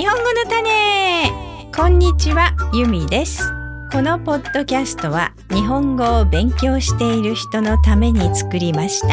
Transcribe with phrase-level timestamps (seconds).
[0.00, 1.30] 日本語の種。
[1.76, 3.42] こんにちはゆみです。
[3.92, 9.08] このポッドキャストは日本語を勉強している人のために作りました。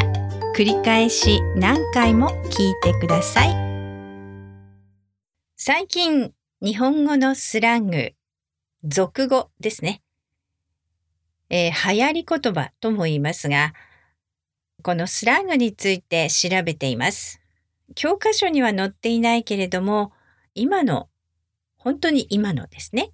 [0.56, 3.50] 繰り返し何回も聞いてください。
[5.58, 6.32] 最近
[6.62, 8.14] 日本語のスラング
[8.86, 10.02] 俗語ですね、
[11.50, 13.74] えー、流行り言葉とも言いますが
[14.84, 17.42] このスラングについて調べています。
[17.94, 20.14] 教科書には載っていないけれども
[20.58, 21.10] 今の、
[21.78, 23.12] 本当に今のですね、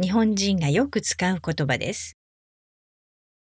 [0.00, 2.16] 日本人がよく使う言葉です。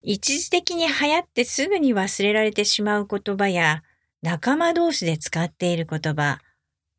[0.02, 3.84] 一時的に流行ってすぐに忘れられてしまう言葉や、
[4.22, 6.40] 仲間同士で使っている言葉、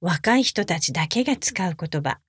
[0.01, 2.21] 若い人たちだけが使う言葉、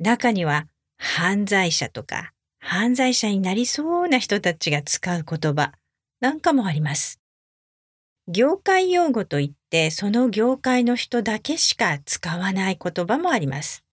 [0.00, 0.66] 中には
[0.96, 5.72] 犯罪者とか犯罪者になりそうな人たちが使う言葉
[6.20, 7.20] なんかもあります。
[8.26, 13.84] 業界用語といってその業界の人だけしか使わない言葉もあります。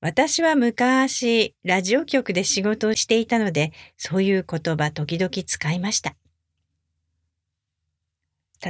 [0.00, 6.16] 私は昔ラジオ局で仕事をしていたのでそういう言葉時々使いました。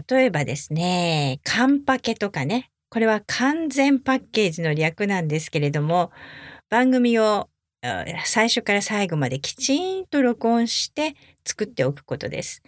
[0.08, 6.10] 例えばですね、カンパケとかね、これは完全パッケージの略なんですけれども、
[6.68, 7.48] 番組を
[8.24, 11.14] 最初から最後まできちんと録音して
[11.46, 12.62] 作っておくことです。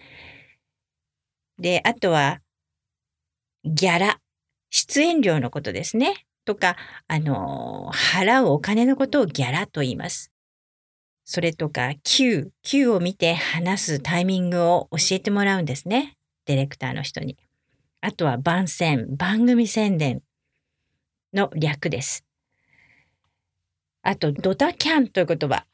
[1.59, 2.41] で、あとは、
[3.65, 4.21] ギャラ、
[4.71, 6.27] 出演料のことですね。
[6.45, 10.33] とか、あの、払うお金のことをギャラと言います。
[11.25, 16.17] それとか、Q、Q を見て話すタイミングを教えてもらうんですね。
[16.47, 17.37] ディレクターの人に。
[18.01, 20.23] あとは番宣、番組宣伝
[21.35, 22.25] の略です。
[24.03, 25.67] あと、ドタキャンという言葉。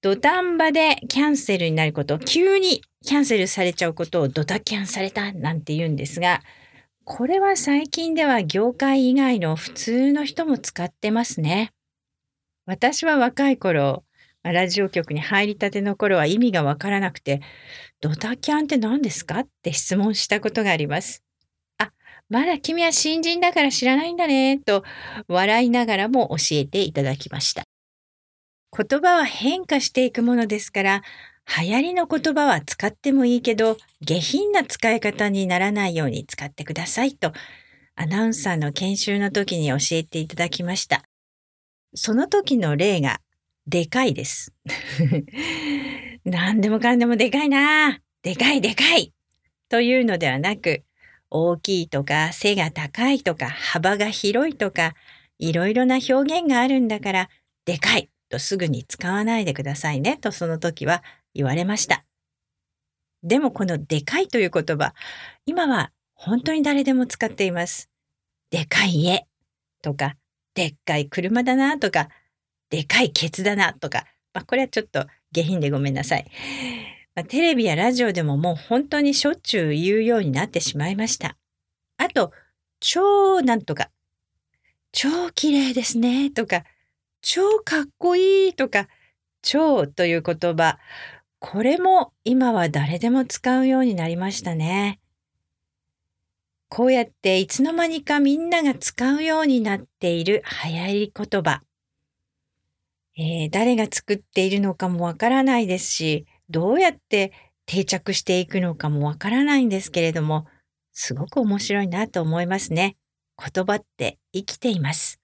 [0.00, 6.42] 土壇場でキャンセルになること、急にキャンセルされちゃうことをドタキャンされたなんて言うんですが、
[7.06, 11.72] これは最近では業界以外の普通の人も使ってますね。
[12.64, 14.04] 私は若い頃、
[14.42, 17.42] ラジオ局に入りたての頃は意味がわからなくて、
[18.00, 21.22] ドタキャンって何ですかって質問したことがあります。
[21.76, 21.92] あ、
[22.30, 24.82] まだ君は新人だから知らないんだね、と
[25.28, 27.64] 笑いながらも教えていただきました。
[28.74, 31.02] 言葉は変化していくものですから、
[31.46, 37.32] 流行りの言葉は使ってもいいけど、下品な使い方にならないように使ってくださいと、
[37.94, 41.02] アナウンサーの研修の時に教えていただきました。
[41.94, 43.20] その時の例が、
[43.66, 44.52] でかいです。
[46.24, 49.12] 何でもかんでもでかいなでかいでかい
[49.68, 50.82] というのではなく、
[51.30, 54.94] 大きいとか背が高いとか幅が広いとか、
[55.38, 57.30] いろいろな表現があるんだから、
[57.64, 61.02] でかいとすぐに使わないでくださいねとその時は
[61.34, 62.04] 言われました。
[63.22, 64.94] でもこのでかいという言葉、
[65.46, 67.90] 今は本当に誰でも使っています。
[68.50, 69.26] でかい家
[69.82, 70.16] とか、
[70.54, 72.08] でっかい車だなとか、
[72.70, 76.26] でかいケツだなとか、まあ、これはちょっと下品でごめんなさい。
[77.14, 81.36] まあ、テレビやラジオでももう本当にしょっちゅう言うようになってしまいました。
[81.96, 82.32] あと、
[82.80, 83.90] 超なんとか、
[84.92, 86.64] 超綺麗ですねとか、
[87.22, 88.88] 超かっこいいとか、
[89.42, 90.78] 超という言葉、
[91.46, 94.98] これも今は誰でも使うようになりましたね。
[96.70, 101.60] こうやっていつの間にかみんなが使うようになっている流行り言葉。
[103.18, 107.32] えー、誰が作っているのかもわからないですし、どうやって
[107.66, 110.46] 定着していくのかもわからないんですけれども、
[110.92, 112.96] すごく面白いなと思いますね。
[113.38, 115.20] 言葉って生きています。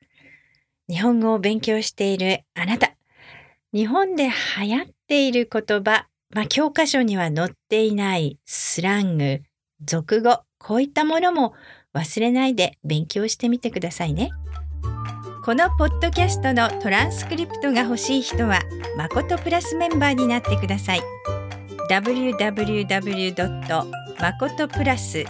[0.86, 2.94] 日本語を勉強しているあなた、
[3.72, 4.30] 日本で流
[4.66, 9.42] 行っている言葉、まあ、教科書には載っていないスラング、
[9.84, 11.54] 俗語、こういったものも
[11.94, 14.30] 忘れないで勉強してみてくださいね。
[15.44, 18.60] このポッドキャストのトランスクリプトが欲しい人は、
[18.96, 21.00] まことプラスメンバーになってください。
[21.88, 23.84] www.
[24.20, 25.24] まことプラス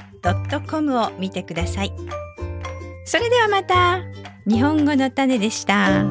[0.69, 1.93] .com を見てください。
[3.05, 4.01] それではまた。
[4.47, 6.05] 日本語の種でした。